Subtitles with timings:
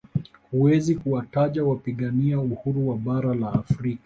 [0.51, 3.99] Huwezi kuwataja wapigania uhuru wa bara la Afrika